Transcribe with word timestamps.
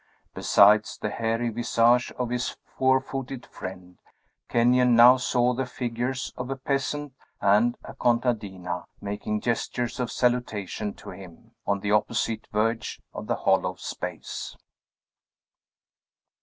Besides 0.33 0.97
the 0.97 1.11
hairy 1.11 1.49
visage 1.49 2.11
of 2.13 2.31
his 2.31 2.57
four 2.75 2.99
footed 2.99 3.45
friend, 3.45 3.99
Kenyon 4.49 4.95
now 4.95 5.17
saw 5.17 5.53
the 5.53 5.67
figures 5.67 6.33
of 6.35 6.49
a 6.49 6.55
peasant 6.55 7.13
and 7.39 7.77
a 7.83 7.93
contadina, 7.93 8.85
making 8.99 9.41
gestures 9.41 9.99
of 9.99 10.11
salutation 10.11 10.95
to 10.95 11.11
him, 11.11 11.51
on 11.67 11.81
the 11.81 11.91
opposite 11.91 12.47
verge 12.51 12.99
of 13.13 13.27
the 13.27 13.35
hollow 13.35 13.75
space. 13.75 14.57